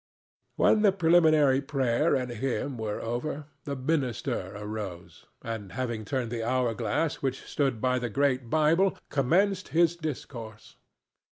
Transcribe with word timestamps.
When 0.55 0.81
the 0.81 0.91
preliminary 0.91 1.61
prayer 1.61 2.15
and 2.15 2.31
hymn 2.31 2.75
were 2.79 2.99
over, 3.01 3.45
the 3.65 3.75
minister 3.75 4.51
arose, 4.55 5.27
and, 5.43 5.73
having 5.73 6.05
turned 6.05 6.31
the 6.31 6.41
hour 6.41 6.73
glass 6.73 7.17
which 7.21 7.43
stood 7.43 7.79
by 7.79 7.99
the 7.99 8.09
great 8.09 8.49
Bible, 8.49 8.97
commenced 9.09 9.67
his 9.67 9.95
discourse. 9.95 10.75